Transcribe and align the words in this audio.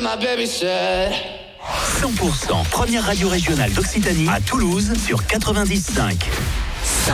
my 0.00 0.16
baby 0.16 0.46
said. 0.46 1.12
100% 2.00 2.64
première 2.70 3.04
radio 3.04 3.28
régionale 3.28 3.70
d'Occitanie 3.72 4.28
à 4.28 4.40
Toulouse 4.40 4.92
sur 5.06 5.24
95. 5.26 6.14
100% 7.06 7.12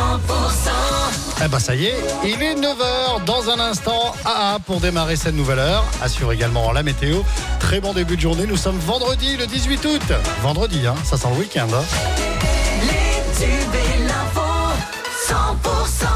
Eh 1.44 1.48
ben 1.48 1.58
ça 1.58 1.74
y 1.74 1.86
est, 1.86 1.96
il 2.24 2.40
est 2.42 2.54
9h 2.54 3.24
dans 3.24 3.50
un 3.50 3.58
instant. 3.58 4.14
AA 4.24 4.58
pour 4.64 4.80
démarrer 4.80 5.16
cette 5.16 5.34
nouvelle 5.34 5.58
heure. 5.58 5.84
Assure 6.00 6.32
également 6.32 6.70
la 6.72 6.82
météo. 6.82 7.22
Très 7.58 7.80
bon 7.80 7.92
début 7.92 8.16
de 8.16 8.20
journée. 8.20 8.46
Nous 8.46 8.56
sommes 8.56 8.78
vendredi 8.78 9.36
le 9.36 9.46
18 9.46 9.84
août. 9.84 10.02
Vendredi, 10.42 10.86
hein, 10.86 10.94
ça 11.04 11.16
sent 11.16 11.28
le 11.32 11.36
week-end. 11.40 11.66
hein. 11.74 11.84
Les 12.82 13.44
tubes 13.44 13.74
et 13.74 14.04
l'info 14.04 14.40
100% 15.28 16.06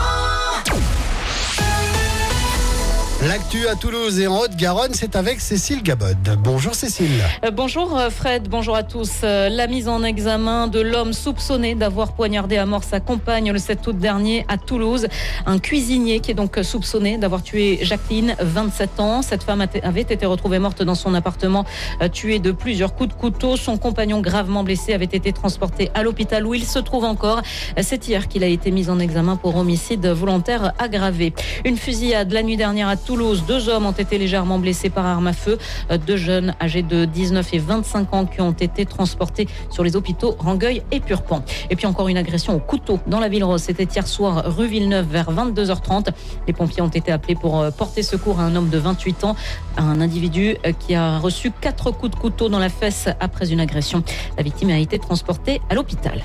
L'actu 3.52 3.66
à 3.66 3.74
Toulouse 3.74 4.20
et 4.20 4.28
en 4.28 4.38
Haute-Garonne, 4.38 4.94
c'est 4.94 5.16
avec 5.16 5.40
Cécile 5.40 5.82
Gabod. 5.82 6.38
Bonjour 6.38 6.72
Cécile. 6.72 7.10
Euh, 7.44 7.50
Bonjour 7.50 7.98
euh, 7.98 8.08
Fred, 8.08 8.46
bonjour 8.48 8.76
à 8.76 8.84
tous. 8.84 9.10
Euh, 9.24 9.48
La 9.48 9.66
mise 9.66 9.88
en 9.88 10.04
examen 10.04 10.68
de 10.68 10.78
l'homme 10.78 11.12
soupçonné 11.12 11.74
d'avoir 11.74 12.12
poignardé 12.12 12.58
à 12.58 12.66
mort 12.66 12.84
sa 12.84 13.00
compagne 13.00 13.50
le 13.50 13.58
7 13.58 13.84
août 13.88 13.98
dernier 13.98 14.44
à 14.46 14.56
Toulouse. 14.56 15.08
Un 15.46 15.58
cuisinier 15.58 16.20
qui 16.20 16.30
est 16.30 16.34
donc 16.34 16.60
soupçonné 16.62 17.18
d'avoir 17.18 17.42
tué 17.42 17.80
Jacqueline, 17.82 18.36
27 18.38 19.00
ans. 19.00 19.20
Cette 19.20 19.42
femme 19.42 19.66
avait 19.82 20.00
été 20.00 20.26
retrouvée 20.26 20.60
morte 20.60 20.84
dans 20.84 20.94
son 20.94 21.12
appartement, 21.14 21.64
tuée 22.12 22.38
de 22.38 22.52
plusieurs 22.52 22.94
coups 22.94 23.08
de 23.08 23.14
couteau. 23.14 23.56
Son 23.56 23.78
compagnon 23.78 24.20
gravement 24.20 24.62
blessé 24.62 24.94
avait 24.94 25.06
été 25.06 25.32
transporté 25.32 25.90
à 25.94 26.04
l'hôpital 26.04 26.46
où 26.46 26.54
il 26.54 26.64
se 26.64 26.78
trouve 26.78 27.02
encore. 27.02 27.42
C'est 27.82 28.06
hier 28.06 28.28
qu'il 28.28 28.44
a 28.44 28.48
été 28.48 28.70
mis 28.70 28.90
en 28.90 29.00
examen 29.00 29.34
pour 29.34 29.56
homicide 29.56 30.06
volontaire 30.06 30.72
aggravé. 30.78 31.32
Une 31.64 31.76
fusillade 31.76 32.30
la 32.30 32.44
nuit 32.44 32.56
dernière 32.56 32.86
à 32.86 32.96
Toulouse. 32.96 33.39
Deux 33.46 33.68
hommes 33.68 33.86
ont 33.86 33.92
été 33.92 34.18
légèrement 34.18 34.58
blessés 34.58 34.90
par 34.90 35.06
arme 35.06 35.26
à 35.26 35.32
feu. 35.32 35.58
Euh, 35.90 35.98
Deux 35.98 36.16
jeunes 36.16 36.54
âgés 36.60 36.82
de 36.82 37.04
19 37.04 37.54
et 37.54 37.58
25 37.58 38.14
ans 38.14 38.26
qui 38.26 38.40
ont 38.40 38.52
été 38.52 38.86
transportés 38.86 39.48
sur 39.70 39.84
les 39.84 39.96
hôpitaux 39.96 40.36
Rangueil 40.38 40.82
et 40.90 41.00
Purpan. 41.00 41.42
Et 41.70 41.76
puis 41.76 41.86
encore 41.86 42.08
une 42.08 42.16
agression 42.16 42.54
au 42.54 42.58
couteau 42.58 42.98
dans 43.06 43.20
la 43.20 43.28
ville 43.28 43.44
rose. 43.44 43.62
C'était 43.62 43.84
hier 43.84 44.06
soir 44.06 44.42
rue 44.46 44.66
Villeneuve 44.66 45.06
vers 45.06 45.32
22h30. 45.32 46.08
Les 46.46 46.52
pompiers 46.52 46.82
ont 46.82 46.88
été 46.88 47.12
appelés 47.12 47.34
pour 47.34 47.60
euh, 47.60 47.70
porter 47.70 48.02
secours 48.02 48.40
à 48.40 48.44
un 48.44 48.56
homme 48.56 48.68
de 48.68 48.78
28 48.78 49.24
ans, 49.24 49.36
un 49.76 50.00
individu 50.00 50.56
euh, 50.66 50.72
qui 50.72 50.94
a 50.94 51.18
reçu 51.18 51.50
quatre 51.50 51.90
coups 51.90 52.12
de 52.12 52.16
couteau 52.16 52.48
dans 52.48 52.58
la 52.58 52.68
fesse 52.68 53.08
après 53.20 53.52
une 53.52 53.60
agression. 53.60 54.02
La 54.36 54.42
victime 54.42 54.70
a 54.70 54.78
été 54.78 54.98
transportée 54.98 55.60
à 55.70 55.74
l'hôpital. 55.74 56.24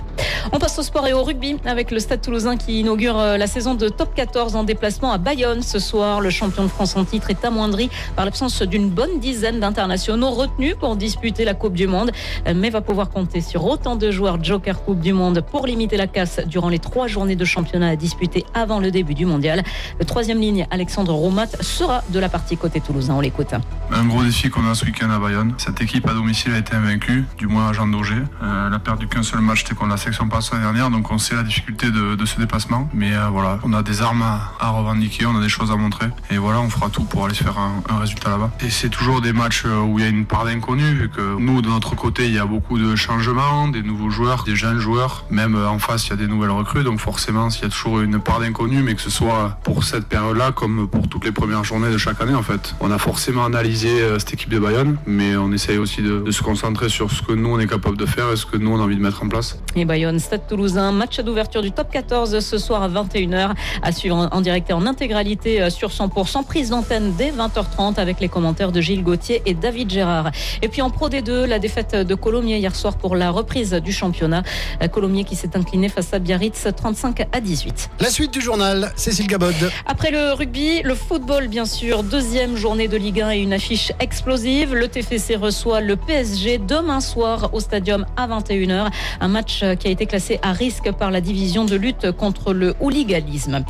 On 0.52 0.60
passe 0.60 0.78
au 0.80 0.84
sport 0.84 1.08
et 1.08 1.14
au 1.14 1.24
rugby 1.24 1.58
avec 1.66 1.92
le 1.92 2.00
Stade 2.00 2.22
toulousain 2.22 2.58
qui 2.58 2.80
inaugure 2.80 3.18
la 3.18 3.48
saison 3.48 3.74
de 3.74 3.90
top 3.90 4.14
14 4.14 4.56
en 4.56 4.64
déplacement 4.64 5.12
à 5.12 5.18
Bayonne 5.18 5.62
ce 5.62 5.80
soir. 5.80 6.22
Le 6.22 6.30
champion 6.30 6.64
de 6.64 6.68
France 6.68 6.96
en 6.96 7.05
titre 7.06 7.30
est 7.30 7.46
amoindri 7.46 7.90
par 8.16 8.26
l'absence 8.26 8.62
d'une 8.62 8.90
bonne 8.90 9.20
dizaine 9.20 9.60
d'internationaux 9.60 10.32
retenus 10.32 10.76
pour 10.80 10.96
disputer 10.96 11.46
la 11.46 11.54
Coupe 11.54 11.74
du 11.74 11.88
Monde, 11.88 12.12
mais 12.54 12.70
va 12.70 12.82
pouvoir 12.82 13.10
compter 13.10 13.42
sur 13.42 13.66
autant 13.66 13.96
de 13.96 14.12
joueurs 14.12 14.44
Joker 14.44 14.84
Coupe 14.84 15.00
du 15.00 15.14
Monde 15.14 15.42
pour 15.50 15.66
limiter 15.68 15.98
la 15.98 16.08
casse 16.08 16.40
durant 16.48 16.70
les 16.70 16.80
trois 16.80 17.08
journées 17.08 17.36
de 17.36 17.46
championnat 17.46 17.90
à 17.90 17.96
disputer 17.96 18.46
avant 18.54 18.80
le 18.80 18.92
début 18.92 19.14
du 19.14 19.26
mondial. 19.26 19.64
Le 20.00 20.06
troisième 20.06 20.40
ligne, 20.40 20.68
Alexandre 20.72 21.14
Roumat, 21.14 21.48
sera 21.62 22.04
de 22.10 22.20
la 22.20 22.30
partie 22.30 22.58
côté 22.58 22.82
toulousain. 22.82 23.16
On 23.16 23.22
l'écoute. 23.22 23.54
Un 23.92 24.06
gros 24.06 24.24
défi 24.24 24.50
qu'on 24.50 24.66
a 24.70 24.76
ce 24.76 24.86
week-end 24.86 25.10
à 25.10 25.20
Bayonne. 25.20 25.54
Cette 25.58 25.82
équipe 25.82 26.08
à 26.08 26.14
domicile 26.14 26.54
a 26.54 26.58
été 26.58 26.76
invaincue, 26.76 27.26
du 27.38 27.48
moins 27.48 27.70
à 27.70 27.74
Jean 27.74 27.88
Daugé. 27.88 28.16
Euh, 28.16 28.68
elle 28.68 28.74
a 28.74 28.80
perdu 28.80 29.08
qu'un 29.08 29.24
seul 29.24 29.42
match, 29.42 29.64
c'était 29.64 29.76
contre 29.76 29.92
la 29.92 29.98
section 29.98 30.28
passe 30.28 30.52
l'année 30.52 30.64
dernière, 30.64 30.90
donc 30.90 31.12
on 31.12 31.18
sait 31.18 31.36
la 31.36 31.44
difficulté 31.44 31.92
de, 31.92 32.16
de 32.16 32.26
ce 32.26 32.40
déplacement. 32.40 32.90
Mais 32.94 33.14
euh, 33.14 33.28
voilà, 33.30 33.60
on 33.64 33.74
a 33.74 33.84
des 33.84 34.02
armes 34.02 34.24
à, 34.24 34.54
à 34.60 34.70
revendiquer, 34.70 35.26
on 35.26 35.38
a 35.38 35.42
des 35.42 35.50
choses 35.50 35.72
à 35.72 35.76
montrer. 35.76 36.08
Et 36.32 36.38
voilà, 36.38 36.60
on 36.62 36.70
fera 36.70 36.90
pour 37.04 37.26
aller 37.26 37.34
se 37.34 37.44
faire 37.44 37.58
un, 37.58 38.00
résultat 38.00 38.30
là-bas. 38.30 38.52
Et 38.66 38.70
c'est 38.70 38.90
toujours 38.90 39.22
des 39.22 39.34
matchs 39.34 39.64
euh, 39.66 39.82
où 39.82 40.00
il 40.00 40.06
y 40.06 40.08
a 40.08 40.10
une 40.10 40.26
part 40.26 40.46
d'inconnu, 40.46 40.84
vu 40.84 41.10
que 41.10 41.38
nous, 41.40 41.62
de 41.62 41.70
notre 41.70 41.96
côté, 41.96 42.26
il 42.26 42.34
y 42.34 42.40
a 42.40 42.46
beaucoup 42.46 42.78
de 42.78 42.96
changements, 42.96 43.68
des 43.68 43.82
nouveaux 43.82 44.10
joueurs, 44.10 44.44
des 44.44 44.56
jeunes 44.56 44.80
joueurs. 44.80 45.26
Même 45.30 45.56
euh, 45.56 45.68
en 45.68 45.80
face, 45.80 46.08
il 46.08 46.10
y 46.12 46.14
a 46.14 46.16
des 46.16 46.28
nouvelles 46.28 46.52
recrues, 46.52 46.84
donc 46.84 47.00
forcément, 47.00 47.50
il 47.50 47.62
y 47.62 47.66
a 47.66 47.70
toujours 47.70 48.00
une 48.00 48.20
part 48.20 48.40
d'inconnu, 48.40 48.82
mais 48.82 48.96
que 48.96 49.02
ce 49.02 49.10
soit 49.10 49.58
pour 49.64 49.84
cette 49.84 50.08
période-là 50.08 50.52
comme 50.52 50.88
pour 50.88 51.08
toutes 51.08 51.26
les 51.26 51.32
premières 51.32 51.64
journées 51.64 51.92
de 51.92 51.98
chaque 51.98 52.22
année, 52.22 52.36
en 52.36 52.44
fait. 52.44 52.76
On 52.80 52.92
a 52.92 52.98
forcément 52.98 53.46
analysé 53.46 53.90
euh, 53.90 54.20
cette 54.20 54.34
équipe 54.34 54.50
de 54.50 54.60
Bayonne, 54.60 54.98
mais 55.06 55.36
on 55.36 55.52
essaye 55.52 55.78
aussi 55.78 56.02
de, 56.02 56.30
se 56.32 56.42
concentrer 56.42 56.90
sur 56.90 57.12
ce 57.12 57.22
que 57.22 57.32
nous, 57.32 57.50
on 57.50 57.60
est 57.60 57.68
capable 57.68 57.98
de 57.98 58.06
faire 58.06 58.32
et 58.32 58.36
ce 58.36 58.46
que 58.46 58.58
nous, 58.58 58.72
on 58.72 58.80
a 58.80 58.84
envie 58.84 58.98
de 58.98 59.02
mettre 59.02 59.24
en 59.24 59.30
place. 59.30 59.58
Et 59.76 59.86
Bayonne, 59.86 60.20
Stade 60.20 60.48
Toulousain, 60.48 60.92
match 60.92 61.20
d'ouverture 61.20 61.62
du 61.62 61.72
top 61.72 61.92
14 61.92 62.40
ce 62.40 62.58
soir 62.58 62.82
à 62.84 62.90
21h, 62.90 63.54
à 63.82 63.92
suivre 63.92 64.30
en- 64.32 64.42
direct 64.42 64.70
et 64.70 64.74
en 64.74 64.86
intégralité 64.86 65.70
sur 65.70 65.90
100%, 65.90 66.44
prise 66.46 66.70
d'antenne 66.70 66.85
dès 66.90 67.32
20h30 67.32 68.00
avec 68.00 68.20
les 68.20 68.30
commentaires 68.30 68.72
de 68.72 68.80
Gilles 68.80 69.04
Gauthier 69.04 69.42
et 69.46 69.54
David 69.54 69.90
Gérard. 69.90 70.32
Et 70.62 70.68
puis 70.68 70.82
en 70.82 70.90
Pro 70.92 71.10
D2, 71.10 71.46
la 71.46 71.58
défaite 71.58 71.96
de 71.96 72.16
Colomiers 72.16 72.58
hier 72.58 72.76
soir 72.76 72.98
pour 72.98 73.16
la 73.16 73.32
reprise 73.32 73.74
du 73.74 73.92
championnat. 73.92 74.44
Euh, 74.84 74.88
Colomiers 74.88 75.24
qui 75.24 75.36
s'est 75.36 75.56
incliné 75.56 75.90
face 75.90 76.14
à 76.14 76.20
Biarritz 76.20 76.68
35 76.76 77.28
à 77.32 77.40
18. 77.42 77.90
La 78.00 78.10
suite 78.10 78.32
du 78.32 78.40
journal, 78.42 78.92
Cécile 78.96 79.28
Gabod. 79.28 79.56
Après 79.88 80.12
le 80.12 80.34
rugby, 80.34 80.84
le 80.84 80.94
football 80.94 81.48
bien 81.48 81.66
sûr, 81.66 82.04
deuxième 82.04 82.56
journée 82.56 82.88
de 82.88 82.98
Ligue 82.98 83.22
1 83.22 83.32
et 83.32 83.40
une 83.40 83.54
affiche 83.54 83.92
explosive. 84.00 84.76
Le 84.76 84.88
TFC 84.88 85.36
reçoit 85.36 85.82
le 85.82 85.96
PSG 85.96 86.60
demain 86.60 87.00
soir 87.00 87.50
au 87.54 87.60
stadium 87.60 88.06
à 88.16 88.28
21h. 88.28 88.90
Un 89.22 89.28
match 89.28 89.62
euh, 89.64 89.76
qui 89.76 89.88
a 89.88 89.92
été 89.92 90.06
classé 90.06 90.40
à 90.44 90.52
risque 90.52 90.92
par 90.92 91.10
la 91.10 91.20
division 91.22 91.66
de 91.66 91.76
lutte 91.76 92.12
contre 92.12 92.54
le 92.54 92.76
hooliganisme. 92.80 93.64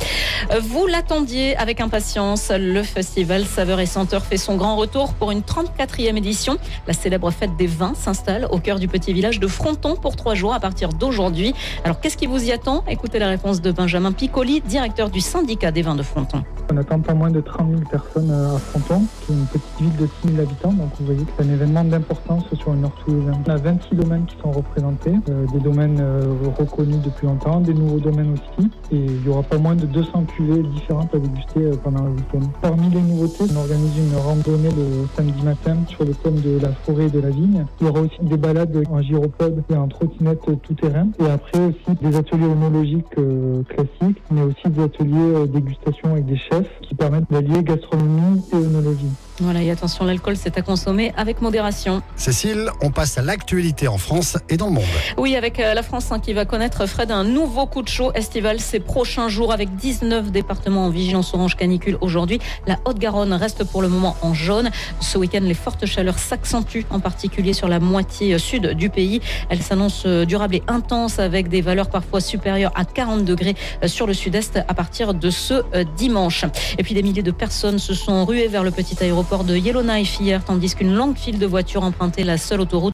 Euh, 0.52 0.60
Vous 0.60 0.86
l'attendiez 0.86 1.56
avec 1.56 1.80
impatience. 1.80 2.52
Le 2.54 2.82
festival 2.82 3.05
Saveur 3.06 3.80
et 3.80 3.86
Senteur 3.86 4.24
fait 4.24 4.36
son 4.36 4.56
grand 4.56 4.76
retour 4.76 5.14
pour 5.14 5.30
une 5.30 5.40
34e 5.40 6.16
édition. 6.16 6.58
La 6.86 6.92
célèbre 6.92 7.30
fête 7.30 7.56
des 7.56 7.66
vins 7.66 7.94
s'installe 7.94 8.46
au 8.50 8.58
cœur 8.58 8.78
du 8.78 8.88
petit 8.88 9.12
village 9.12 9.40
de 9.40 9.46
Fronton 9.46 9.96
pour 9.96 10.16
trois 10.16 10.34
jours 10.34 10.52
à 10.52 10.60
partir 10.60 10.90
d'aujourd'hui. 10.90 11.54
Alors 11.84 12.00
qu'est-ce 12.00 12.16
qui 12.16 12.26
vous 12.26 12.44
y 12.44 12.52
attend? 12.52 12.84
Écoutez 12.88 13.18
la 13.18 13.28
réponse 13.28 13.62
de 13.62 13.72
Benjamin 13.72 14.12
Piccoli, 14.12 14.60
directeur 14.60 15.08
du 15.08 15.20
syndicat 15.20 15.70
des 15.70 15.82
vins 15.82 15.94
de 15.94 16.02
Fronton. 16.02 16.42
On 16.70 16.76
attend 16.76 17.00
pas 17.00 17.14
moins 17.14 17.30
de 17.30 17.40
30 17.40 17.68
000 17.70 17.82
personnes 17.88 18.30
euh, 18.30 18.56
à 18.56 18.58
Fronton, 18.58 19.04
qui 19.24 19.32
est 19.32 19.34
une 19.36 19.46
petite 19.46 19.80
ville 19.80 19.96
de 19.96 20.08
6 20.22 20.34
000 20.34 20.42
habitants. 20.42 20.72
Donc 20.72 20.90
vous 20.98 21.06
voyez 21.06 21.22
que 21.22 21.30
c'est 21.38 21.44
un 21.44 21.52
événement 21.52 21.84
d'importance 21.84 22.44
sur 22.58 22.72
le 22.72 22.78
nord 22.78 22.92
toulousain. 23.04 23.32
On 23.46 23.50
a 23.50 23.56
26 23.56 23.94
domaines 23.94 24.26
qui 24.26 24.36
sont 24.42 24.50
représentés, 24.50 25.14
euh, 25.30 25.46
des 25.52 25.60
domaines 25.60 26.00
euh, 26.00 26.34
reconnus 26.58 26.98
depuis 27.04 27.26
longtemps, 27.26 27.60
des 27.60 27.72
nouveaux 27.72 28.00
domaines 28.00 28.34
aussi. 28.34 28.68
Et 28.90 28.96
il 28.96 29.24
y 29.24 29.28
aura 29.28 29.44
pas 29.44 29.58
moins 29.58 29.76
de 29.76 29.86
200 29.86 30.24
cuvées 30.24 30.62
différentes 30.62 31.14
à 31.14 31.18
déguster 31.18 31.70
pendant 31.84 32.02
le 32.02 32.10
week-end. 32.10 32.40
Parmi 32.60 32.88
les 32.96 33.02
nouveautés, 33.02 33.44
on 33.52 33.56
organise 33.56 33.98
une 33.98 34.16
randonnée 34.16 34.70
le 34.70 35.06
samedi 35.16 35.42
matin 35.42 35.76
sur 35.88 36.04
le 36.04 36.14
thème 36.14 36.40
de 36.40 36.58
la 36.60 36.70
forêt 36.72 37.06
et 37.06 37.10
de 37.10 37.20
la 37.20 37.30
vigne. 37.30 37.64
Il 37.80 37.86
y 37.86 37.90
aura 37.90 38.00
aussi 38.00 38.16
des 38.22 38.36
balades 38.36 38.84
en 38.90 39.02
gyropode 39.02 39.62
et 39.70 39.76
en 39.76 39.88
trottinette 39.88 40.40
tout-terrain. 40.62 41.08
Et 41.20 41.26
après 41.26 41.58
aussi 41.58 41.98
des 42.00 42.16
ateliers 42.16 42.46
œnologiques 42.46 43.18
euh, 43.18 43.62
classiques, 43.64 44.22
mais 44.30 44.42
aussi 44.42 44.68
des 44.68 44.82
ateliers 44.82 45.14
euh, 45.16 45.46
dégustation 45.46 46.12
avec 46.12 46.26
des 46.26 46.36
chefs 46.36 46.70
qui 46.82 46.94
permettent 46.94 47.30
d'allier 47.30 47.62
gastronomie 47.62 48.42
et 48.52 48.56
œnologie. 48.56 49.12
Voilà, 49.40 49.62
et 49.62 49.70
attention, 49.70 50.06
l'alcool, 50.06 50.34
c'est 50.36 50.56
à 50.56 50.62
consommer 50.62 51.12
avec 51.14 51.42
modération. 51.42 52.00
Cécile, 52.16 52.70
on 52.80 52.90
passe 52.90 53.18
à 53.18 53.22
l'actualité 53.22 53.86
en 53.86 53.98
France 53.98 54.38
et 54.48 54.56
dans 54.56 54.68
le 54.68 54.72
monde. 54.72 54.84
Oui, 55.18 55.36
avec 55.36 55.60
euh, 55.60 55.74
la 55.74 55.82
France 55.82 56.10
hein, 56.10 56.20
qui 56.20 56.32
va 56.32 56.46
connaître, 56.46 56.86
Fred, 56.86 57.10
un 57.10 57.24
nouveau 57.24 57.66
coup 57.66 57.82
de 57.82 57.88
chaud 57.88 58.12
estival 58.14 58.60
ces 58.60 58.80
prochains 58.80 59.28
jours 59.28 59.52
avec 59.52 59.76
19 59.76 60.30
départements 60.30 60.86
en 60.86 60.88
vigilance 60.88 61.34
orange 61.34 61.54
canicule 61.54 61.98
aujourd'hui. 62.00 62.38
La 62.66 62.78
Haute-Garonne 62.86 63.34
reste 63.34 63.64
pour 63.64 63.82
le 63.82 63.88
moment 63.88 64.16
en 64.22 64.32
jaune. 64.32 64.70
Ce 65.00 65.18
week-end, 65.18 65.42
les 65.42 65.54
fortes 65.54 65.84
chaleurs 65.84 66.18
s'accentuent, 66.18 66.86
en 66.88 67.00
particulier 67.00 67.52
sur 67.52 67.68
la 67.68 67.78
moitié 67.78 68.38
sud 68.38 68.68
du 68.68 68.88
pays. 68.88 69.20
Elles 69.50 69.62
s'annoncent 69.62 70.04
euh, 70.06 70.24
durables 70.24 70.54
et 70.54 70.62
intenses 70.66 71.18
avec 71.18 71.48
des 71.48 71.60
valeurs 71.60 71.90
parfois 71.90 72.22
supérieures 72.22 72.72
à 72.74 72.86
40 72.86 73.26
degrés 73.26 73.54
euh, 73.84 73.88
sur 73.88 74.06
le 74.06 74.14
sud-est 74.14 74.60
à 74.66 74.72
partir 74.72 75.12
de 75.12 75.28
ce 75.28 75.62
dimanche. 75.96 76.44
Et 76.78 76.82
puis 76.82 76.94
des 76.94 77.02
milliers 77.02 77.22
de 77.22 77.30
personnes 77.30 77.78
se 77.78 77.92
sont 77.92 78.24
ruées 78.24 78.48
vers 78.48 78.62
le 78.62 78.70
petit 78.70 78.96
aéroport 79.02 79.25
de 79.26 79.56
Yellowknife 79.56 80.20
hier, 80.20 80.44
tandis 80.44 80.74
qu'une 80.74 80.94
longue 80.94 81.16
file 81.16 81.38
de 81.38 81.46
voitures 81.46 81.82
empruntait 81.82 82.22
la 82.22 82.38
seule 82.38 82.60
autoroute 82.60 82.84